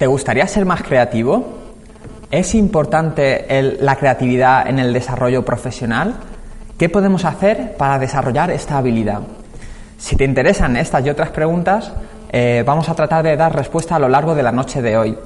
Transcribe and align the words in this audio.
¿Te 0.00 0.06
gustaría 0.06 0.46
ser 0.46 0.64
más 0.64 0.82
creativo? 0.82 1.58
¿Es 2.30 2.54
importante 2.54 3.76
la 3.80 3.96
creatividad 3.96 4.66
en 4.66 4.78
el 4.78 4.94
desarrollo 4.94 5.44
profesional? 5.44 6.14
¿Qué 6.78 6.88
podemos 6.88 7.26
hacer 7.26 7.76
para 7.76 7.98
desarrollar 7.98 8.50
esta 8.50 8.78
habilidad? 8.78 9.20
Si 9.98 10.16
te 10.16 10.24
interesan 10.24 10.78
estas 10.78 11.04
y 11.04 11.10
otras 11.10 11.28
preguntas, 11.28 11.92
eh, 12.32 12.64
vamos 12.64 12.88
a 12.88 12.94
tratar 12.94 13.22
de 13.22 13.36
dar 13.36 13.54
respuesta 13.54 13.96
a 13.96 13.98
lo 13.98 14.08
largo 14.08 14.34
de 14.34 14.42
la 14.42 14.52
noche 14.52 14.80
de 14.80 14.96
hoy. 14.96 15.18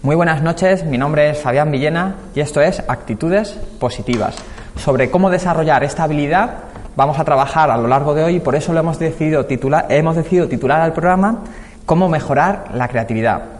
Muy 0.00 0.16
buenas 0.16 0.40
noches, 0.40 0.86
mi 0.86 0.96
nombre 0.96 1.28
es 1.28 1.42
Fabián 1.42 1.70
Villena 1.70 2.14
y 2.34 2.40
esto 2.40 2.62
es 2.62 2.82
Actitudes 2.88 3.50
Positivas. 3.78 4.36
Sobre 4.76 5.10
cómo 5.10 5.28
desarrollar 5.28 5.84
esta 5.84 6.04
habilidad 6.04 6.60
vamos 6.96 7.18
a 7.18 7.24
trabajar 7.24 7.70
a 7.70 7.76
lo 7.76 7.88
largo 7.88 8.14
de 8.14 8.24
hoy 8.24 8.36
y 8.36 8.40
por 8.40 8.54
eso 8.54 8.72
lo 8.72 8.80
hemos 8.80 8.98
decidido 8.98 9.44
titular, 9.44 9.84
hemos 9.90 10.16
decidido 10.16 10.48
titular 10.48 10.80
al 10.80 10.94
programa 10.94 11.40
Cómo 11.84 12.08
mejorar 12.08 12.70
la 12.72 12.88
creatividad. 12.88 13.53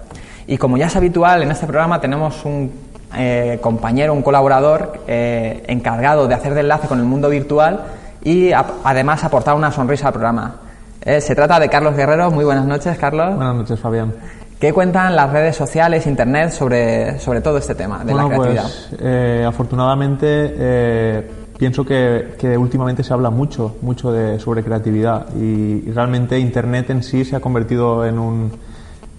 Y 0.47 0.59
como 0.59 0.77
ya 0.77 0.87
es 0.87 0.97
habitual, 0.97 1.43
en 1.43 1.51
este 1.51 1.67
programa 1.67 2.01
tenemos 2.01 2.45
un 2.45 2.71
eh, 3.17 3.59
compañero, 3.61 4.13
un 4.13 4.23
colaborador 4.23 5.01
eh, 5.07 5.63
encargado 5.69 6.27
de 6.29 6.35
hacer 6.35 6.55
de 6.55 6.61
enlace 6.61 6.87
con 6.89 6.99
el 6.99 7.05
mundo 7.07 7.29
virtual 7.31 7.83
y 8.23 8.53
a- 8.53 8.65
además 8.85 9.25
aportar 9.25 9.55
una 9.55 9.71
sonrisa 9.73 10.09
al 10.09 10.13
programa. 10.13 10.57
Eh, 11.03 11.21
se 11.21 11.35
trata 11.35 11.59
de 11.61 11.69
Carlos 11.69 11.97
Guerrero. 11.97 12.31
Muy 12.31 12.45
buenas 12.45 12.65
noches, 12.67 12.97
Carlos. 12.99 13.35
Buenas 13.37 13.55
noches, 13.57 13.79
Fabián. 13.79 14.13
¿Qué 14.59 14.73
cuentan 14.73 15.15
las 15.17 15.31
redes 15.31 15.57
sociales, 15.57 16.07
internet 16.07 16.51
sobre, 16.51 17.19
sobre 17.19 17.41
todo 17.41 17.59
este 17.59 17.75
tema 17.75 18.05
de 18.05 18.15
la 18.15 18.25
bueno, 18.25 18.29
creatividad? 18.43 18.63
pues 18.63 19.01
eh, 19.01 19.45
afortunadamente 19.47 20.27
eh, 20.29 21.31
pienso 21.59 21.85
que, 21.85 22.35
que 22.39 22.57
últimamente 22.57 23.03
se 23.03 23.13
habla 23.13 23.29
mucho, 23.31 23.77
mucho 23.83 24.11
de, 24.13 24.39
sobre 24.39 24.63
creatividad 24.63 25.27
y, 25.37 25.83
y 25.87 25.93
realmente 25.95 26.39
Internet 26.39 26.89
en 26.91 27.03
sí 27.03 27.25
se 27.25 27.37
ha 27.37 27.41
convertido 27.41 28.07
en 28.07 28.19
un, 28.19 28.53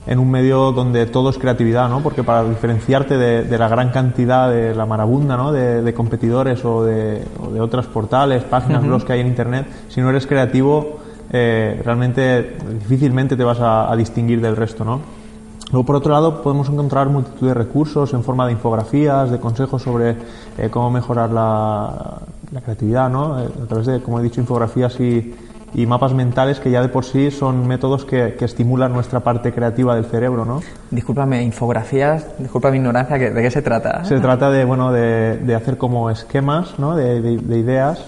en 0.08 0.20
un 0.20 0.30
medio 0.30 0.72
donde 0.72 1.06
todo 1.06 1.30
es 1.30 1.38
creatividad, 1.38 1.90
¿no? 1.90 2.02
Porque 2.02 2.24
para 2.24 2.44
diferenciarte 2.44 3.18
de, 3.18 3.44
de 3.44 3.58
la 3.58 3.68
gran 3.68 3.90
cantidad 3.90 4.50
de 4.50 4.76
la 4.76 4.86
marabunda, 4.86 5.36
¿no? 5.36 5.52
De, 5.52 5.82
de 5.82 5.94
competidores 5.94 6.64
o 6.64 6.84
de, 6.84 7.24
o 7.42 7.52
de 7.52 7.62
otros 7.62 7.88
portales, 7.88 8.44
páginas, 8.44 8.84
blogs 8.84 9.04
que 9.04 9.14
hay 9.14 9.22
en 9.22 9.28
Internet, 9.28 9.66
si 9.90 10.02
no 10.02 10.10
eres 10.10 10.28
creativo, 10.28 11.00
eh, 11.32 11.82
realmente 11.84 12.58
difícilmente 12.80 13.36
te 13.36 13.44
vas 13.44 13.60
a, 13.60 13.92
a 13.92 13.96
distinguir 13.96 14.42
del 14.42 14.56
resto, 14.56 14.86
¿no? 14.86 15.02
Luego, 15.72 15.86
por 15.88 15.96
otro 15.96 16.14
lado, 16.14 16.44
podemos 16.44 16.70
encontrar 16.70 17.10
multitud 17.10 17.48
de 17.48 17.54
recursos 17.54 18.14
en 18.14 18.24
forma 18.24 18.46
de 18.46 18.52
infografías, 18.52 19.32
de 19.32 19.40
consejos 19.40 19.82
sobre 19.82 20.16
eh, 20.58 20.70
cómo 20.70 20.92
mejorar 20.92 21.32
la, 21.32 22.20
la 22.52 22.62
creatividad, 22.62 23.10
¿no? 23.10 23.42
Eh, 23.42 23.50
a 23.64 23.66
través 23.66 23.88
de, 23.88 24.02
como 24.02 24.20
he 24.20 24.24
dicho, 24.24 24.40
infografías 24.40 25.00
y, 25.00 25.34
y 25.76 25.86
mapas 25.86 26.14
mentales 26.14 26.60
que 26.60 26.72
ya 26.72 26.82
de 26.82 26.88
por 26.90 27.04
sí 27.06 27.30
son 27.32 27.68
métodos 27.68 28.06
que, 28.06 28.36
que 28.40 28.46
estimulan 28.46 28.94
nuestra 28.94 29.20
parte 29.20 29.52
creativa 29.54 29.94
del 29.96 30.06
cerebro, 30.06 30.46
¿no? 30.46 30.62
Discúlpame, 30.90 31.44
infografías, 31.44 32.26
disculpa 32.40 32.72
mi 32.72 32.78
ignorancia, 32.78 33.20
¿que- 33.20 33.32
¿de 33.32 33.42
qué 33.42 33.52
se 33.52 33.62
trata? 33.62 34.06
Se 34.06 34.20
trata 34.20 34.50
de, 34.50 34.64
bueno, 34.64 34.92
de, 34.94 35.38
de 35.38 35.54
hacer 35.56 35.78
como 35.78 36.10
esquemas, 36.10 36.80
¿no? 36.80 36.96
De, 36.96 37.22
de- 37.22 37.38
de 37.38 37.58
ideas 37.60 38.00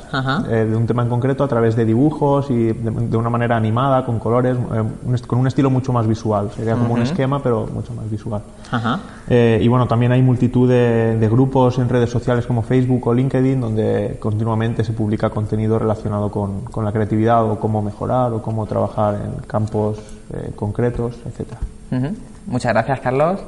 eh, 0.50 0.66
de 0.70 0.76
un 0.76 0.88
tema 0.88 1.04
en 1.04 1.10
concreto 1.10 1.44
a 1.44 1.48
través 1.48 1.76
de 1.76 1.84
dibujos 1.86 2.50
y 2.50 2.72
de, 2.72 3.18
una 3.18 3.30
manera 3.30 3.58
animada, 3.58 4.06
con 4.06 4.18
colores, 4.20 4.56
eh, 4.58 5.18
con 5.28 5.40
un 5.40 5.48
estilo 5.48 5.70
mucho 5.70 5.92
más 5.92 6.08
visual. 6.08 6.50
Sería 6.56 6.76
como 6.76 6.94
un 6.94 7.02
esquema, 7.02 7.44
pero 7.44 7.68
mucho 7.74 7.94
más 7.94 8.10
visual. 8.10 8.42
Ajá. 8.72 9.00
Eh, 9.30 9.60
y 9.62 9.68
bueno, 9.68 9.88
también 9.88 10.14
hay 10.14 10.22
multitud 10.22 10.70
de, 10.70 11.18
de 11.20 11.28
grupos 11.30 11.80
en 11.80 11.90
redes 11.90 12.10
sociales 12.10 12.46
como 12.46 12.62
Facebook 12.62 13.06
o 13.08 13.14
LinkedIn 13.14 13.60
donde 13.60 14.16
continuamente 14.22 14.86
se 14.86 14.94
publica 14.94 15.30
contenido 15.30 15.78
relacionado 15.78 16.32
con, 16.32 16.62
con 16.62 16.86
la 16.86 16.94
creatividad 16.94 17.44
o 17.44 17.57
cómo 17.60 17.82
mejorar 17.82 18.34
o 18.34 18.42
cómo 18.42 18.66
trabajar 18.66 19.16
en 19.16 19.42
campos 19.46 20.00
eh, 20.34 20.52
concretos, 20.56 21.16
etcétera. 21.26 21.60
Ujú. 21.92 22.16
Muchas 22.48 22.74
gracias, 22.74 23.00
Carlos. 23.00 23.40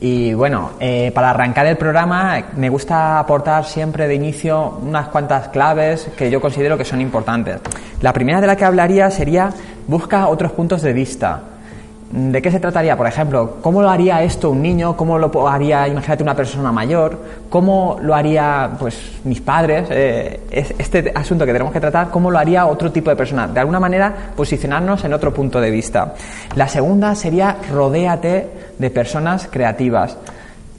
Y 0.00 0.34
bueno, 0.34 0.70
eh, 0.80 1.12
para 1.14 1.30
arrancar 1.30 1.66
el 1.66 1.76
programa 1.76 2.42
me 2.56 2.68
gusta 2.68 3.18
aportar 3.18 3.64
siempre 3.64 4.08
de 4.08 4.14
inicio 4.14 4.78
unas 4.82 5.08
cuantas 5.08 5.48
claves 5.48 6.08
que 6.16 6.30
yo 6.30 6.40
considero 6.40 6.76
que 6.76 6.84
son 6.84 7.00
importantes. 7.00 7.60
La 8.00 8.12
primera 8.12 8.40
de 8.40 8.46
la 8.46 8.56
que 8.56 8.64
hablaría 8.64 9.10
sería 9.10 9.50
busca 9.86 10.28
otros 10.28 10.52
puntos 10.52 10.82
de 10.82 10.92
vista. 10.92 11.42
¿De 12.16 12.40
qué 12.40 12.48
se 12.52 12.60
trataría? 12.60 12.96
Por 12.96 13.08
ejemplo, 13.08 13.56
¿cómo 13.60 13.82
lo 13.82 13.90
haría 13.90 14.22
esto 14.22 14.50
un 14.50 14.62
niño? 14.62 14.96
¿Cómo 14.96 15.18
lo 15.18 15.48
haría, 15.48 15.88
imagínate, 15.88 16.22
una 16.22 16.36
persona 16.36 16.70
mayor? 16.70 17.18
¿Cómo 17.50 17.96
lo 18.00 18.14
haría, 18.14 18.70
pues, 18.78 18.96
mis 19.24 19.40
padres? 19.40 19.88
Eh, 19.90 20.38
es- 20.48 20.72
este 20.78 21.10
asunto 21.12 21.44
que 21.44 21.52
tenemos 21.52 21.72
que 21.72 21.80
tratar, 21.80 22.10
¿cómo 22.10 22.30
lo 22.30 22.38
haría 22.38 22.66
otro 22.66 22.92
tipo 22.92 23.10
de 23.10 23.16
persona? 23.16 23.48
De 23.48 23.58
alguna 23.58 23.80
manera, 23.80 24.14
posicionarnos 24.36 25.02
en 25.04 25.12
otro 25.12 25.34
punto 25.34 25.60
de 25.60 25.72
vista. 25.72 26.14
La 26.54 26.68
segunda 26.68 27.16
sería, 27.16 27.56
rodéate 27.72 28.48
de 28.78 28.90
personas 28.90 29.48
creativas. 29.50 30.16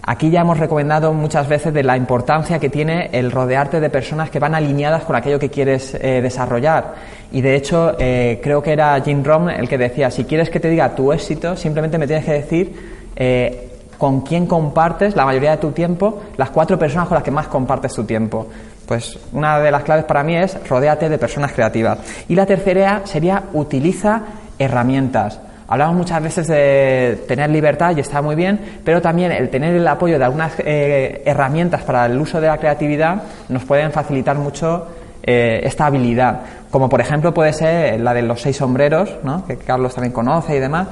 Aquí 0.07 0.29
ya 0.29 0.41
hemos 0.41 0.59
recomendado 0.59 1.13
muchas 1.13 1.47
veces 1.47 1.73
de 1.73 1.81
la 1.81 1.97
importancia 1.97 2.59
que 2.59 2.69
tiene 2.69 3.09
el 3.11 3.31
rodearte 3.31 3.79
de 3.79 3.89
personas 3.89 4.29
que 4.29 4.37
van 4.37 4.53
alineadas 4.53 5.03
con 5.03 5.15
aquello 5.15 5.39
que 5.39 5.49
quieres 5.49 5.95
eh, 5.95 6.21
desarrollar. 6.21 6.93
Y 7.31 7.41
de 7.41 7.55
hecho, 7.55 7.95
eh, 7.97 8.39
creo 8.43 8.61
que 8.61 8.73
era 8.73 9.01
Jim 9.01 9.23
Rohn 9.23 9.49
el 9.49 9.67
que 9.67 9.79
decía, 9.79 10.11
si 10.11 10.25
quieres 10.25 10.51
que 10.51 10.59
te 10.59 10.69
diga 10.69 10.93
tu 10.93 11.11
éxito, 11.11 11.55
simplemente 11.55 11.97
me 11.97 12.05
tienes 12.05 12.23
que 12.23 12.33
decir 12.33 12.75
eh, 13.15 13.71
con 13.97 14.21
quién 14.21 14.45
compartes 14.45 15.15
la 15.15 15.25
mayoría 15.25 15.51
de 15.51 15.57
tu 15.57 15.71
tiempo, 15.71 16.21
las 16.37 16.51
cuatro 16.51 16.77
personas 16.77 17.07
con 17.07 17.15
las 17.15 17.23
que 17.23 17.31
más 17.31 17.47
compartes 17.47 17.91
tu 17.91 18.03
tiempo. 18.03 18.45
Pues 18.87 19.17
una 19.33 19.59
de 19.59 19.71
las 19.71 19.81
claves 19.81 20.05
para 20.05 20.23
mí 20.23 20.35
es 20.35 20.55
rodéate 20.69 21.09
de 21.09 21.17
personas 21.17 21.51
creativas. 21.51 21.97
Y 22.27 22.35
la 22.35 22.45
tercera 22.45 23.01
sería 23.05 23.45
utiliza 23.53 24.21
herramientas. 24.59 25.39
Hablamos 25.67 25.95
muchas 25.95 26.21
veces 26.21 26.47
de 26.47 27.23
tener 27.27 27.49
libertad 27.49 27.95
y 27.95 27.99
está 27.99 28.21
muy 28.21 28.35
bien, 28.35 28.59
pero 28.83 29.01
también 29.01 29.31
el 29.31 29.49
tener 29.49 29.75
el 29.75 29.87
apoyo 29.87 30.19
de 30.19 30.25
algunas 30.25 30.53
eh, 30.59 31.23
herramientas 31.25 31.81
para 31.83 32.05
el 32.05 32.19
uso 32.19 32.39
de 32.39 32.47
la 32.47 32.57
creatividad 32.57 33.23
nos 33.49 33.63
pueden 33.65 33.91
facilitar 33.91 34.37
mucho 34.37 34.87
eh, 35.23 35.61
esta 35.63 35.87
habilidad. 35.87 36.41
Como 36.69 36.87
por 36.87 37.01
ejemplo 37.01 37.33
puede 37.33 37.51
ser 37.53 37.99
la 37.99 38.13
de 38.13 38.21
los 38.21 38.41
seis 38.41 38.57
sombreros, 38.57 39.09
que 39.47 39.57
Carlos 39.57 39.95
también 39.95 40.13
conoce 40.13 40.55
y 40.55 40.59
demás. 40.59 40.87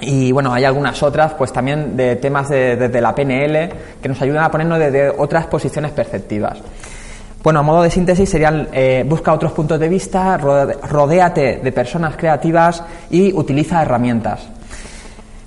Y 0.00 0.30
bueno, 0.30 0.52
hay 0.52 0.64
algunas 0.64 1.02
otras, 1.02 1.32
pues 1.34 1.52
también 1.52 1.96
de 1.96 2.14
temas 2.16 2.48
de- 2.48 2.76
desde 2.76 3.00
la 3.00 3.12
PNL, 3.16 3.68
que 4.00 4.08
nos 4.08 4.22
ayudan 4.22 4.44
a 4.44 4.50
ponernos 4.50 4.78
desde 4.78 5.10
otras 5.10 5.46
posiciones 5.48 5.90
perceptivas. 5.90 6.58
Bueno, 7.42 7.60
a 7.60 7.62
modo 7.62 7.82
de 7.82 7.90
síntesis 7.90 8.28
serían 8.28 8.68
eh, 8.72 9.04
busca 9.08 9.32
otros 9.32 9.52
puntos 9.52 9.78
de 9.78 9.88
vista, 9.88 10.36
rodéate 10.36 11.60
de 11.62 11.72
personas 11.72 12.16
creativas 12.16 12.82
y 13.10 13.32
utiliza 13.32 13.80
herramientas. 13.80 14.48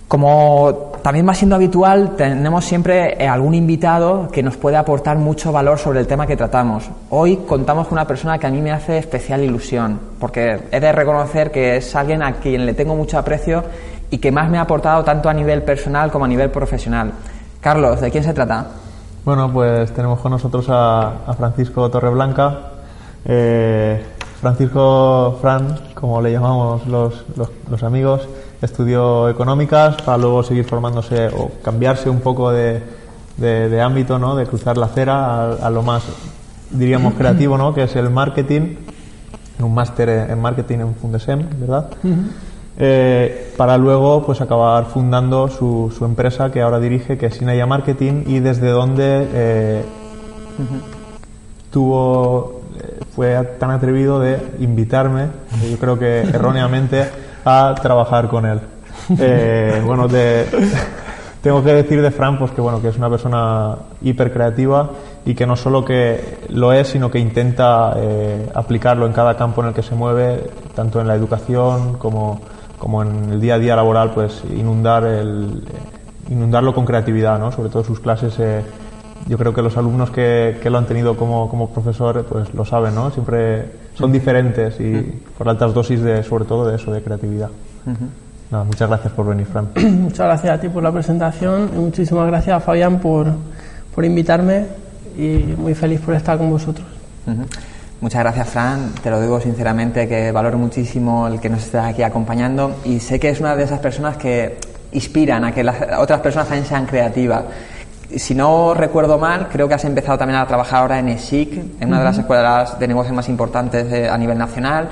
Como 0.08 0.92
también 1.04 1.28
va 1.28 1.34
siendo 1.34 1.56
habitual, 1.56 2.16
tenemos 2.16 2.64
siempre 2.64 3.22
eh, 3.22 3.28
algún 3.28 3.56
invitado 3.56 4.30
que 4.30 4.42
nos 4.42 4.58
puede 4.58 4.78
aportar 4.78 5.18
mucho 5.18 5.52
valor 5.52 5.80
sobre 5.80 6.00
el 6.00 6.08
tema 6.08 6.28
que 6.28 6.38
tratamos. 6.38 6.90
Hoy 7.10 7.38
contamos 7.48 7.88
con 7.88 7.98
una 7.98 8.08
persona 8.08 8.38
que 8.38 8.48
a 8.48 8.52
mí 8.52 8.62
me 8.62 8.72
hace 8.72 8.98
especial 8.98 9.44
ilusión, 9.44 10.00
porque 10.20 10.60
he 10.72 10.80
de 10.80 10.92
reconocer 10.92 11.52
que 11.52 11.78
es 11.78 11.96
alguien 11.96 12.24
a 12.24 12.34
quien 12.34 12.66
le 12.66 12.74
tengo 12.74 12.96
mucho 12.96 13.18
aprecio 13.18 13.64
y 14.10 14.18
que 14.18 14.32
más 14.32 14.50
me 14.50 14.58
ha 14.58 14.62
aportado 14.62 15.04
tanto 15.04 15.30
a 15.30 15.34
nivel 15.34 15.64
personal 15.64 16.12
como 16.12 16.26
a 16.26 16.28
nivel 16.28 16.52
profesional. 16.52 17.12
Carlos, 17.60 18.02
¿de 18.02 18.12
quién 18.12 18.24
se 18.24 18.34
trata? 18.34 18.81
Bueno, 19.24 19.52
pues 19.54 19.94
tenemos 19.94 20.20
con 20.20 20.32
nosotros 20.32 20.66
a, 20.70 21.26
a 21.28 21.34
Francisco 21.34 21.90
Torreblanca. 21.90 22.60
Eh, 23.26 24.04
Francisco 24.40 25.38
Fran, 25.42 25.78
como 25.94 26.22
le 26.22 26.32
llamamos 26.32 26.88
los, 26.88 27.26
los- 27.36 27.52
amigos, 27.84 28.28
estudió 28.62 29.30
económicas 29.30 30.02
para 30.02 30.18
luego 30.18 30.42
seguir 30.42 30.66
formándose 30.66 31.28
o 31.28 31.52
cambiarse 31.64 32.10
un 32.10 32.22
poco 32.22 32.52
de, 32.52 32.82
de- 33.38 33.70
ámbito, 33.82 34.18
¿no? 34.18 34.36
de 34.36 34.48
cruzar 34.48 34.78
la 34.78 34.88
acera 34.88 35.52
a 35.54 35.70
lo 35.70 35.84
más, 35.84 36.02
diríamos, 36.72 37.14
creativo, 37.14 37.58
¿no? 37.60 37.76
que 37.76 37.84
es 37.84 37.96
el 37.96 38.10
marketing, 38.10 38.78
un 39.60 39.74
máster 39.76 40.10
en 40.10 40.42
marketing 40.42 40.80
en 40.80 40.96
Fundesem, 40.96 41.46
¿verdad? 41.60 41.92
Eh, 42.84 43.54
para 43.58 43.78
luego 43.78 44.26
pues 44.26 44.42
acabar 44.42 44.86
fundando 44.86 45.48
su, 45.48 45.94
su 45.96 46.04
empresa 46.04 46.52
que 46.52 46.62
ahora 46.62 46.80
dirige, 46.80 47.18
que 47.18 47.28
es 47.28 47.36
Sinaya 47.36 47.68
Marketing, 47.68 48.24
y 48.26 48.40
desde 48.40 48.70
donde 48.70 49.28
eh, 49.34 49.86
tuvo 51.72 52.62
fue 53.16 53.36
tan 53.60 53.72
atrevido 53.72 54.20
de 54.20 54.40
invitarme, 54.60 55.28
yo 55.70 55.78
creo 55.78 56.00
que 56.00 56.22
erróneamente, 56.34 57.08
a 57.46 57.76
trabajar 57.82 58.28
con 58.28 58.46
él. 58.46 58.60
Eh, 59.20 59.82
bueno, 59.86 60.08
tengo 61.42 61.64
que 61.64 61.74
decir 61.74 62.02
de 62.02 62.12
Fran 62.12 62.38
pues 62.38 62.52
que 62.52 62.62
bueno 62.62 62.82
que 62.82 62.90
es 62.90 62.98
una 62.98 63.10
persona 63.10 63.76
hiper 64.02 64.32
creativa 64.32 64.92
y 65.26 65.34
que 65.34 65.48
no 65.48 65.56
solo 65.56 65.84
que 65.84 66.38
lo 66.50 66.72
es 66.72 66.90
sino 66.90 67.10
que 67.10 67.18
intenta 67.18 67.94
eh, 67.98 68.50
aplicarlo 68.54 69.08
en 69.08 69.14
cada 69.14 69.36
campo 69.36 69.62
en 69.62 69.70
el 69.70 69.74
que 69.74 69.82
se 69.82 69.96
mueve 69.96 70.50
tanto 70.76 71.02
en 71.02 71.08
la 71.08 71.16
educación 71.16 71.98
como, 71.98 72.42
como 72.82 73.04
en 73.04 73.32
el 73.32 73.40
día 73.40 73.56
a 73.56 73.60
día 73.60 73.76
laboral 73.76 74.10
pues 74.12 74.42
inundar 74.58 75.04
el 75.04 75.64
inundarlo 76.32 76.74
con 76.74 76.84
creatividad 76.84 77.38
no 77.38 77.52
sobre 77.52 77.70
todo 77.70 77.84
sus 77.84 78.00
clases 78.00 78.34
eh, 78.40 78.64
yo 79.28 79.38
creo 79.38 79.54
que 79.54 79.62
los 79.62 79.78
alumnos 79.78 80.10
que, 80.10 80.58
que, 80.64 80.70
lo 80.72 80.80
han 80.80 80.88
tenido 80.88 81.16
como, 81.16 81.48
como 81.48 81.70
profesor 81.70 82.26
pues 82.28 82.52
lo 82.56 82.66
saben 82.66 82.96
no 82.96 83.12
siempre 83.12 83.68
son 83.94 84.12
diferentes 84.12 84.80
y 84.80 85.22
por 85.38 85.48
altas 85.48 85.76
dosis 85.76 86.02
de 86.02 86.24
sobre 86.24 86.46
todo 86.46 86.68
de 86.68 86.76
eso 86.76 86.92
de 86.92 87.04
creatividad. 87.04 87.50
Muchas 88.50 88.90
gracias 88.90 89.14
por 89.14 89.28
venir, 89.28 89.46
Fran. 89.46 89.70
muchas 90.02 90.26
gracias 90.26 90.58
a 90.58 90.60
ti 90.60 90.70
por 90.70 90.82
la 90.82 90.92
presentación 90.92 91.70
y 91.76 91.78
muchísimas 91.78 92.26
gracias 92.28 92.58
a 92.58 92.60
Fabián 92.60 93.00
por, 93.00 93.28
por 93.94 94.04
invitarme 94.04 94.66
y 95.16 95.56
muy 95.58 95.76
feliz 95.76 96.02
por 96.02 96.16
estar 96.16 96.38
con 96.38 96.50
vosotros. 96.50 96.88
Muchas 98.02 98.24
gracias, 98.24 98.50
Fran. 98.50 98.94
Te 99.04 99.12
lo 99.12 99.22
digo 99.22 99.40
sinceramente 99.40 100.08
que 100.08 100.32
valoro 100.32 100.58
muchísimo 100.58 101.28
el 101.28 101.40
que 101.40 101.50
nos 101.50 101.62
estés 101.62 101.82
aquí 101.82 102.02
acompañando 102.02 102.78
y 102.84 103.00
sé 103.00 103.20
que 103.20 103.30
es 103.30 103.40
una 103.40 103.56
de 103.56 103.64
esas 103.64 103.80
personas 103.80 104.18
que 104.18 104.58
inspiran 104.92 105.46
a 105.46 105.52
que 105.52 105.64
las 105.64 105.76
otras 106.00 106.20
personas 106.20 106.48
también 106.48 106.66
sean 106.66 106.88
creativas. 106.88 107.44
Si 108.16 108.34
no 108.34 108.74
recuerdo 108.74 109.20
mal, 109.20 109.50
creo 109.52 109.68
que 109.68 109.76
has 109.76 109.86
empezado 109.86 110.18
también 110.18 110.40
a 110.40 110.48
trabajar 110.48 110.82
ahora 110.82 110.98
en 110.98 111.10
ESIC, 111.10 111.54
en 111.80 111.90
una 111.90 112.00
de 112.00 112.06
las 112.06 112.18
escuelas 112.18 112.80
de 112.80 112.88
negocios 112.88 113.16
más 113.16 113.30
importantes 113.30 114.10
a 114.10 114.18
nivel 114.18 114.38
nacional. 114.40 114.90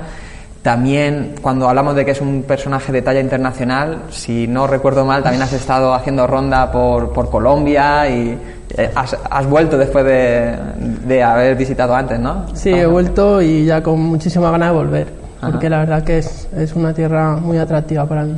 También, 0.62 1.34
cuando 1.42 1.68
hablamos 1.68 1.96
de 1.96 2.04
que 2.04 2.12
es 2.12 2.20
un 2.20 2.44
personaje 2.44 2.92
de 2.92 3.02
talla 3.02 3.20
internacional, 3.20 4.02
si 4.10 4.46
no 4.46 4.68
recuerdo 4.68 5.04
mal, 5.04 5.24
también 5.24 5.42
has 5.42 5.52
estado 5.52 5.94
haciendo 5.94 6.28
ronda 6.28 6.70
por, 6.70 7.12
por 7.12 7.28
Colombia 7.28 8.08
y 8.08 8.28
eh, 8.30 8.38
has, 8.94 9.16
has, 9.30 9.46
vuelto 9.46 9.76
después 9.76 10.04
de, 10.04 10.56
de, 11.06 11.22
haber 11.22 11.56
visitado 11.56 11.94
antes, 11.94 12.18
¿no? 12.18 12.46
Sí, 12.54 12.70
he 12.70 12.86
vuelto 12.86 13.42
y 13.42 13.64
ya 13.64 13.82
con 13.82 14.00
muchísima 14.00 14.50
ganas 14.50 14.70
de 14.70 14.74
volver, 14.74 15.06
porque 15.40 15.68
la 15.68 15.78
verdad 15.80 16.04
que 16.04 16.18
es, 16.18 16.48
es, 16.56 16.74
una 16.74 16.92
tierra 16.94 17.36
muy 17.36 17.58
atractiva 17.58 18.06
para 18.06 18.24
mí. 18.24 18.34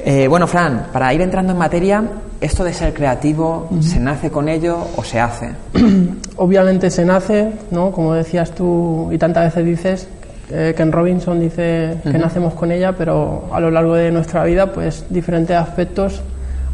eh, 0.00 0.26
bueno, 0.28 0.46
Fran, 0.46 0.86
para 0.92 1.12
ir 1.14 1.20
entrando 1.20 1.52
en 1.52 1.58
materia, 1.58 2.02
¿esto 2.40 2.64
de 2.64 2.72
ser 2.72 2.92
creativo 2.92 3.68
se 3.80 4.00
nace 4.00 4.30
con 4.30 4.48
ello 4.48 4.78
o 4.96 5.04
se 5.04 5.20
hace? 5.20 5.50
Obviamente 6.36 6.90
se 6.90 7.04
nace, 7.04 7.52
¿no? 7.70 7.92
Como 7.92 8.14
decías 8.14 8.52
tú 8.52 9.10
y 9.12 9.18
tantas 9.18 9.44
veces 9.44 9.64
dices, 9.64 10.08
eh, 10.50 10.74
Ken 10.76 10.92
Robinson 10.92 11.40
dice 11.40 11.98
que 12.02 12.18
nacemos 12.18 12.54
con 12.54 12.72
ella, 12.72 12.92
pero 12.92 13.48
a 13.52 13.60
lo 13.60 13.70
largo 13.70 13.94
de 13.94 14.10
nuestra 14.10 14.44
vida, 14.44 14.72
pues 14.72 15.04
diferentes 15.10 15.56
aspectos 15.56 16.22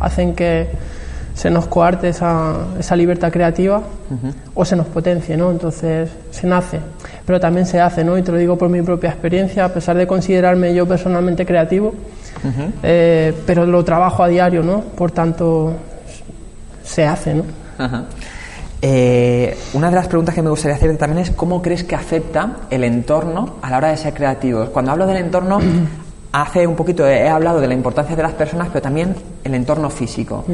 hacen 0.00 0.34
que 0.34 0.68
se 1.34 1.50
nos 1.50 1.66
coarte 1.66 2.08
esa, 2.08 2.54
esa 2.78 2.96
libertad 2.96 3.32
creativa 3.32 3.82
o 4.54 4.64
se 4.64 4.76
nos 4.76 4.86
potencie, 4.86 5.36
¿no? 5.36 5.50
Entonces 5.50 6.08
se 6.31 6.46
nace, 6.46 6.78
pero 7.26 7.40
también 7.40 7.66
se 7.66 7.81
hace, 7.81 8.04
¿no? 8.04 8.16
Y 8.16 8.22
te 8.22 8.31
lo 8.31 8.38
digo 8.38 8.56
por 8.56 8.69
mi 8.69 8.81
propia 8.82 9.10
experiencia, 9.10 9.64
a 9.64 9.69
pesar 9.69 9.96
de 9.96 10.06
considerarme 10.06 10.72
yo 10.75 10.86
personalmente 10.86 11.44
creativo, 11.44 11.92
eh, 12.82 13.34
pero 13.46 13.66
lo 13.66 13.84
trabajo 13.84 14.22
a 14.22 14.28
diario, 14.28 14.62
¿no? 14.62 14.81
Por 14.81 15.10
tanto, 15.10 15.72
se 16.84 17.04
hace, 17.04 17.34
¿no? 17.34 17.44
Eh, 18.86 19.56
una 19.72 19.88
de 19.88 19.96
las 19.96 20.08
preguntas 20.08 20.34
que 20.34 20.42
me 20.42 20.50
gustaría 20.50 20.76
hacerte 20.76 20.96
también 20.98 21.22
es 21.22 21.31
cómo 21.31 21.62
crees 21.62 21.84
que 21.84 21.94
afecta 21.94 22.58
el 22.70 22.84
entorno 22.84 23.56
a 23.62 23.70
la 23.70 23.78
hora 23.78 23.88
de 23.88 23.96
ser 23.96 24.12
creativos. 24.12 24.69
Cuando 24.69 24.92
hablo 24.92 25.06
del 25.06 25.16
entorno, 25.16 25.58
hace 26.34 26.66
un 26.66 26.75
poquito 26.75 27.06
he 27.06 27.28
hablado 27.28 27.60
de 27.60 27.69
la 27.69 27.75
importancia 27.75 28.16
de 28.16 28.22
las 28.22 28.32
personas, 28.32 28.66
pero 28.69 28.82
también 28.82 29.14
el 29.44 29.54
entorno 29.54 29.88
físico. 29.88 30.44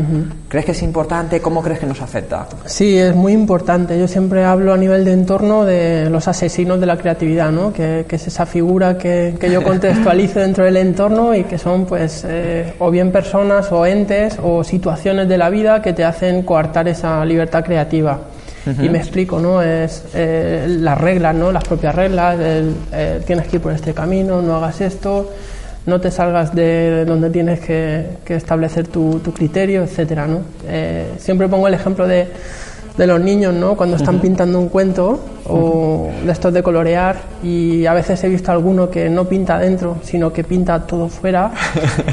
¿Crees 0.47 0.67
que 0.67 0.73
es 0.73 0.83
importante? 0.83 1.41
¿Cómo 1.41 1.63
crees 1.63 1.79
que 1.79 1.87
nos 1.87 2.03
afecta? 2.03 2.47
Sí, 2.67 2.99
es 2.99 3.17
muy 3.17 3.33
importante. 3.33 3.99
Yo 3.99 4.07
siempre 4.07 4.45
hablo 4.45 4.75
a 4.75 4.77
nivel 4.77 5.07
de 5.07 5.13
entorno 5.13 5.65
de 5.65 6.11
los 6.11 6.29
asesinos 6.29 6.81
de 6.81 6.87
la 6.87 6.99
creatividad, 6.99 7.51
¿no? 7.51 7.73
que, 7.73 8.05
es 8.11 8.27
esa 8.27 8.45
figura 8.45 8.99
que, 8.99 9.35
yo 9.51 9.63
contextualizo 9.63 10.41
dentro 10.41 10.65
del 10.65 10.77
entorno 10.77 11.35
y 11.35 11.45
que 11.45 11.57
son 11.57 11.87
pues 11.87 12.27
eh, 12.29 12.75
o 12.79 12.91
bien 12.91 13.11
personas 13.11 13.73
o 13.73 13.87
entes 13.87 14.39
o 14.43 14.63
situaciones 14.63 15.29
de 15.31 15.39
la 15.39 15.49
vida 15.49 15.81
que 15.81 15.95
te 15.95 16.05
hacen 16.05 16.43
coartar 16.43 16.89
esa 16.89 17.25
libertad 17.25 17.65
creativa. 17.65 18.21
Y 18.67 18.91
me 18.91 18.99
explico, 18.99 19.41
¿no? 19.41 19.63
Es 19.63 20.05
eh, 20.13 20.67
las 20.69 21.01
reglas, 21.01 21.35
¿no? 21.35 21.51
Las 21.51 21.65
propias 21.65 21.95
reglas, 21.95 22.37
eh, 22.39 23.23
tienes 23.27 23.49
que 23.49 23.57
ir 23.57 23.63
por 23.63 23.73
este 23.73 23.95
camino, 23.95 24.43
no 24.43 24.57
hagas 24.57 24.83
esto, 24.83 25.31
no 25.87 26.01
te 26.01 26.11
salgas 26.11 26.55
de 26.55 27.05
donde 27.05 27.31
tienes 27.31 27.61
que, 27.61 28.19
establecer 28.27 28.89
tu, 28.89 29.21
criterio, 29.35 29.83
etcétera, 29.83 30.27
¿no? 30.27 30.41
Eh, 30.69 31.13
siempre 31.19 31.49
pongo 31.49 31.69
el 31.69 31.75
ejemplo 31.75 32.07
de, 32.07 32.29
de 32.97 33.07
los 33.07 33.21
niños, 33.21 33.55
¿no? 33.55 33.77
Cuando 33.77 33.97
están 33.97 34.21
pintando 34.21 34.59
un 34.59 34.69
cuento 34.69 35.21
o 35.47 36.11
de 36.25 36.31
estos 36.31 36.53
de 36.53 36.63
colorear 36.63 37.17
y 37.43 37.87
a 37.87 37.95
veces 37.95 38.23
he 38.23 38.29
visto 38.29 38.53
alguno 38.53 38.91
que 38.91 39.09
no 39.09 39.25
pinta 39.25 39.57
adentro, 39.57 39.97
sino 40.03 40.33
que 40.33 40.45
pinta 40.45 40.87
todo 40.87 41.09
fuera 41.09 41.51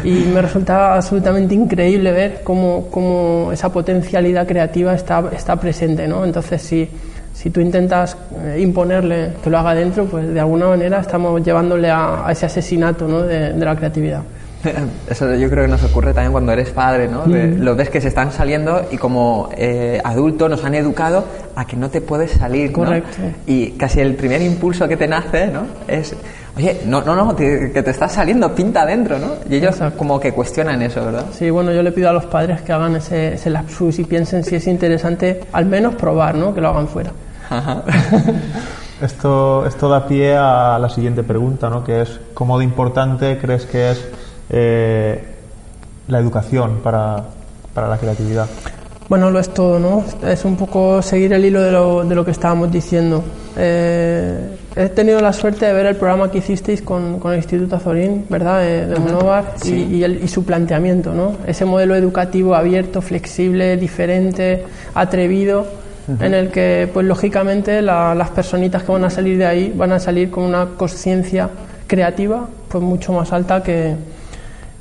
y 0.04 0.12
me 0.34 0.42
resulta 0.42 0.96
absolutamente 0.96 1.54
increíble 1.54 2.12
ver 2.12 2.42
cómo, 2.44 2.88
cómo 2.90 3.52
esa 3.52 3.72
potencialidad 3.72 4.48
creativa 4.48 4.94
está, 4.94 5.24
está 5.36 5.58
presente, 5.58 6.08
¿no? 6.08 6.24
Entonces, 6.24 6.62
si 6.62 6.90
si 7.38 7.52
tú 7.52 7.62
intentas 7.62 8.18
eh, 8.44 8.60
imponerle 8.60 9.34
que 9.44 9.50
lo 9.52 9.60
haga 9.60 9.76
dentro, 9.76 10.06
pues 10.06 10.28
de 10.34 10.40
alguna 10.40 10.70
manera 10.70 11.02
estamos 11.02 11.44
llevándole 11.44 11.92
a, 11.92 12.26
ese 12.32 12.48
asesinato 12.48 13.08
¿no? 13.08 13.22
de, 13.22 13.54
la 13.54 13.76
creatividad. 13.76 14.24
Eso 15.08 15.36
yo 15.36 15.48
creo 15.48 15.66
que 15.66 15.70
nos 15.70 15.84
ocurre 15.84 16.16
también 16.16 16.32
cuando 16.32 16.52
eres 16.52 16.72
padre, 16.72 17.08
¿no? 17.08 17.28
Lo 17.28 17.76
ves 17.76 17.92
que 17.92 18.02
se 18.02 18.08
están 18.08 18.32
saliendo 18.32 18.88
y 18.92 18.98
como 18.98 19.50
eh, 19.56 20.02
adulto 20.04 20.50
nos 20.50 20.66
han 20.66 20.74
educado 20.74 21.26
a 21.56 21.66
que 21.66 21.78
no 21.78 21.92
te 21.92 22.02
puedes 22.02 22.32
salir, 22.32 22.72
Correcto. 22.72 23.18
Y 23.46 23.70
casi 23.74 24.00
el 24.00 24.16
primer 24.16 24.42
impulso 24.42 24.88
que 24.88 24.98
te 24.98 25.08
nace, 25.08 25.46
¿no? 25.46 25.62
Es, 25.88 26.16
oye, 26.58 26.82
no, 26.88 27.04
no, 27.04 27.16
no, 27.16 27.36
que 27.36 27.70
te 27.72 27.92
estás 27.92 28.14
saliendo, 28.14 28.54
pinta 28.56 28.82
adentro, 28.82 29.20
¿no? 29.20 29.34
Y 29.48 29.58
ellos 29.58 29.78
como 29.96 30.20
que 30.20 30.32
cuestionan 30.32 30.82
eso, 30.82 31.06
¿verdad? 31.06 31.28
Sí, 31.32 31.52
bueno, 31.52 31.72
yo 31.72 31.84
le 31.84 31.92
pido 31.92 32.10
a 32.10 32.14
los 32.14 32.26
padres 32.26 32.64
que 32.64 32.74
hagan 32.74 32.96
ese, 32.96 33.36
ese 33.36 33.52
lapsus 33.52 34.00
y 34.00 34.06
piensen 34.06 34.44
si 34.44 34.56
es 34.56 34.66
interesante 34.66 35.42
al 35.54 35.68
menos 35.68 35.94
probar, 35.94 36.34
¿no? 36.34 36.56
Que 36.56 36.62
lo 36.62 36.70
hagan 36.70 36.88
fuera. 36.88 37.12
esto, 39.02 39.66
esto 39.66 39.90
da 39.90 40.08
pie 40.08 40.36
a 40.36 40.78
la 40.80 40.90
siguiente 40.90 41.24
pregunta, 41.24 41.70
¿no? 41.70 41.84
que 41.84 42.02
es 42.02 42.20
¿cómo 42.34 42.58
de 42.58 42.66
importante 42.66 43.38
crees 43.38 43.66
que 43.66 43.92
es 43.92 44.08
eh, 44.50 45.36
la 46.08 46.20
educación 46.20 46.80
para, 46.84 47.24
para 47.74 47.88
la 47.88 47.98
creatividad? 47.98 48.48
Bueno, 49.10 49.32
lo 49.32 49.40
es 49.40 49.54
todo, 49.54 49.80
¿no? 49.80 50.04
Es 50.28 50.44
un 50.44 50.58
poco 50.58 51.02
seguir 51.02 51.32
el 51.32 51.46
hilo 51.46 51.62
de 51.62 51.72
lo, 51.72 52.04
de 52.04 52.14
lo 52.14 52.26
que 52.26 52.32
estábamos 52.32 52.70
diciendo. 52.70 53.24
Eh, 53.56 54.58
he 54.76 54.90
tenido 54.90 55.22
la 55.22 55.32
suerte 55.32 55.66
de 55.66 55.72
ver 55.72 55.86
el 55.86 55.96
programa 55.96 56.30
que 56.30 56.40
hicisteis 56.40 56.82
con, 56.82 57.18
con 57.18 57.32
el 57.32 57.38
Instituto 57.38 57.78
Azorín, 57.78 58.26
¿verdad?, 58.30 58.60
de, 58.60 58.86
de 58.86 59.00
Monóvar, 59.00 59.54
y, 59.64 60.04
y, 60.04 60.28
su 60.28 60.44
planteamiento, 60.44 61.14
¿no? 61.14 61.38
Ese 61.48 61.64
modelo 61.64 61.96
educativo 61.96 62.54
abierto, 62.54 63.02
flexible, 63.02 63.78
diferente, 63.78 64.66
atrevido, 64.94 65.66
en 66.08 66.34
el 66.34 66.50
que, 66.52 66.90
pues 66.94 67.06
lógicamente, 67.06 67.82
las 67.82 68.30
personitas 68.30 68.84
que 68.84 68.92
van 68.92 69.04
a 69.04 69.10
salir 69.10 69.38
de 69.38 69.46
ahí 69.46 69.74
van 69.76 69.92
a 69.92 70.00
salir 70.00 70.30
con 70.32 70.44
una 70.44 70.66
conciencia 70.78 71.50
creativa 71.86 72.48
pues 72.68 72.84
mucho 72.84 73.14
más 73.14 73.32
alta 73.32 73.64
que, 73.64 73.96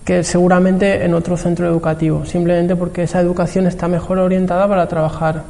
que 0.04 0.22
seguramente 0.22 1.04
en 1.04 1.14
otro 1.14 1.36
centro 1.36 1.66
educativo, 1.66 2.24
simplemente 2.24 2.76
porque 2.76 3.04
esa 3.04 3.20
educación 3.20 3.66
está 3.66 3.88
mejor 3.88 4.18
orientada 4.18 4.68
para 4.68 4.86
trabajar 4.88 5.44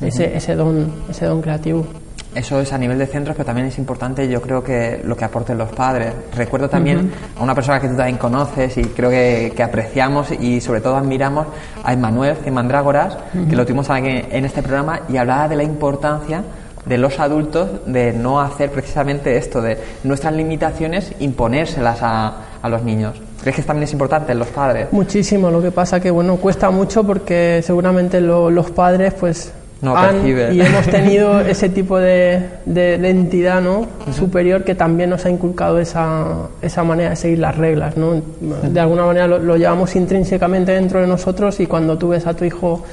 ese, 0.00 0.36
ese, 0.36 0.54
don, 0.54 0.92
ese 1.10 1.26
don 1.26 1.42
creativo. 1.42 1.86
Eso 2.34 2.60
es 2.60 2.72
a 2.72 2.78
nivel 2.78 2.98
de 2.98 3.06
centros, 3.06 3.36
pero 3.36 3.46
también 3.46 3.66
es 3.66 3.78
importante, 3.78 4.28
yo 4.28 4.40
creo 4.40 4.62
que 4.62 5.00
lo 5.04 5.16
que 5.16 5.24
aporten 5.24 5.58
los 5.58 5.70
padres. 5.70 6.12
Recuerdo 6.34 6.68
también 6.68 7.10
a 7.36 7.42
una 7.42 7.54
persona 7.54 7.80
que 7.80 7.88
tú 7.88 7.96
también 7.96 8.18
conoces 8.18 8.76
y 8.76 8.84
creo 8.84 9.10
que, 9.10 9.60
apreciamos 9.60 10.30
y 10.32 10.60
sobre 10.60 10.80
todo 10.80 10.96
admiramos 10.96 11.46
a 11.82 11.92
Emmanuel 11.92 12.36
Cimandrágoras, 12.36 13.16
que 13.48 13.56
lo 13.56 13.64
tuvimos 13.66 13.90
aquí 13.90 14.08
en 14.30 14.44
este 14.44 14.62
programa 14.62 15.00
y 15.08 15.16
hablaba 15.16 15.48
de 15.48 15.56
la 15.56 15.64
importancia 15.64 16.44
de 16.86 16.98
los 16.98 17.18
adultos 17.18 17.68
de 17.86 18.12
no 18.12 18.40
hacer 18.40 18.70
precisamente 18.70 19.36
esto, 19.36 19.60
de 19.60 19.78
nuestras 20.04 20.32
limitaciones, 20.32 21.12
imponérselas 21.20 21.98
a, 22.02 22.34
a 22.62 22.68
los 22.68 22.82
niños. 22.82 23.20
¿Crees 23.42 23.56
que 23.56 23.62
también 23.62 23.84
es 23.84 23.92
importante 23.92 24.32
en 24.32 24.38
los 24.38 24.48
padres? 24.48 24.88
Muchísimo, 24.92 25.50
lo 25.50 25.62
que 25.62 25.70
pasa 25.70 26.00
que 26.00 26.10
bueno, 26.10 26.36
cuesta 26.36 26.70
mucho 26.70 27.04
porque 27.04 27.62
seguramente 27.64 28.20
los 28.20 28.70
padres 28.70 29.14
pues 29.14 29.52
y 29.82 30.60
hemos 30.60 30.86
tenido 30.90 31.40
ese 31.40 31.70
tipo 31.70 31.98
de, 31.98 32.48
de, 32.66 32.94
entidad 33.08 33.62
¿no? 33.62 33.86
superior 34.12 34.62
que 34.62 34.74
también 34.74 35.08
nos 35.08 35.24
ha 35.24 35.30
inculcado 35.30 35.78
esa, 35.78 36.48
esa 36.60 36.84
manera 36.84 37.10
de 37.10 37.16
seguir 37.16 37.38
las 37.38 37.56
reglas. 37.56 37.96
¿no? 37.96 38.20
De 38.40 38.80
alguna 38.80 39.06
manera 39.06 39.26
lo, 39.26 39.56
llevamos 39.56 39.96
intrínsecamente 39.96 40.72
dentro 40.72 41.00
de 41.00 41.06
nosotros 41.06 41.58
y 41.60 41.66
cuando 41.66 41.96
tú 41.96 42.10
ves 42.10 42.26
a 42.26 42.34
tu 42.34 42.44
hijo 42.44 42.84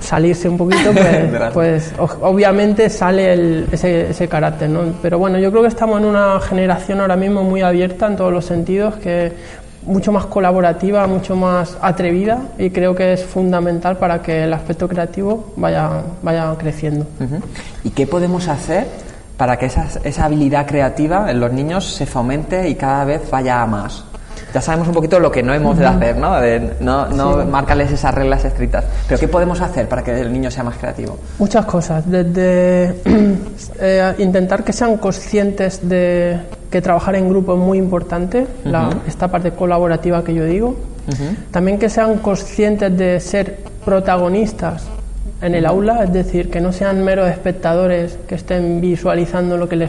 salirse 0.00 0.48
un 0.48 0.56
poquito, 0.56 0.92
pues, 1.52 1.52
pues 1.52 1.92
obviamente 1.98 2.88
sale 2.88 3.64
ese, 3.72 4.10
ese, 4.10 4.28
carácter, 4.28 4.70
¿no? 4.70 4.80
Pero 5.02 5.18
bueno, 5.18 5.38
yo 5.38 5.50
creo 5.50 5.62
que 5.62 5.68
estamos 5.68 6.00
en 6.00 6.06
una 6.06 6.40
generación 6.40 7.00
ahora 7.00 7.16
mismo 7.16 7.42
muy 7.42 7.60
abierta 7.60 8.06
en 8.06 8.16
todos 8.16 8.32
los 8.32 8.44
sentidos, 8.44 8.94
que 8.96 9.32
mucho 9.86 10.12
más 10.12 10.26
colaborativa, 10.26 11.06
mucho 11.06 11.36
más 11.36 11.76
atrevida 11.80 12.40
y 12.58 12.70
creo 12.70 12.94
que 12.94 13.12
es 13.12 13.24
fundamental 13.24 13.96
para 13.96 14.22
que 14.22 14.44
el 14.44 14.52
aspecto 14.52 14.88
creativo 14.88 15.52
vaya, 15.56 16.02
vaya 16.22 16.54
creciendo. 16.58 17.06
¿Y 17.84 17.90
qué 17.90 18.06
podemos 18.06 18.48
hacer 18.48 18.86
para 19.36 19.58
que 19.58 19.66
esa, 19.66 19.88
esa 20.04 20.24
habilidad 20.24 20.66
creativa 20.66 21.30
en 21.30 21.40
los 21.40 21.52
niños 21.52 21.84
se 21.94 22.06
fomente 22.06 22.68
y 22.68 22.74
cada 22.74 23.04
vez 23.04 23.30
vaya 23.30 23.62
a 23.62 23.66
más? 23.66 24.04
Ya 24.52 24.60
sabemos 24.60 24.88
un 24.88 24.94
poquito 24.94 25.18
lo 25.18 25.30
que 25.30 25.42
no 25.42 25.54
hemos 25.54 25.78
de 25.78 25.86
hacer, 25.86 26.16
¿no? 26.16 26.40
De 26.40 26.74
no, 26.80 27.08
no 27.08 27.44
marcarles 27.46 27.92
esas 27.92 28.14
reglas 28.14 28.44
estrictas. 28.44 28.84
Pero 29.08 29.18
¿qué 29.18 29.28
podemos 29.28 29.60
hacer 29.60 29.88
para 29.88 30.02
que 30.02 30.20
el 30.20 30.32
niño 30.32 30.50
sea 30.50 30.64
más 30.64 30.76
creativo? 30.76 31.18
Muchas 31.38 31.64
cosas. 31.64 32.04
Desde 32.10 32.94
eh, 33.80 34.14
intentar 34.18 34.64
que 34.64 34.72
sean 34.72 34.96
conscientes 34.98 35.88
de 35.88 36.38
que 36.70 36.80
trabajar 36.80 37.16
en 37.16 37.28
grupo 37.28 37.54
es 37.54 37.58
muy 37.58 37.78
importante, 37.78 38.46
esta 39.06 39.28
parte 39.28 39.52
colaborativa 39.52 40.24
que 40.24 40.34
yo 40.34 40.44
digo. 40.44 40.76
También 41.50 41.78
que 41.78 41.88
sean 41.88 42.18
conscientes 42.18 42.96
de 42.96 43.20
ser 43.20 43.58
protagonistas 43.84 44.84
en 45.42 45.54
el 45.54 45.66
aula, 45.66 46.04
es 46.04 46.12
decir, 46.12 46.50
que 46.50 46.60
no 46.60 46.72
sean 46.72 47.02
meros 47.04 47.28
espectadores 47.28 48.16
que 48.28 48.36
estén 48.36 48.80
visualizando 48.80 49.56
lo 49.56 49.68
que 49.68 49.76
les 49.76 49.88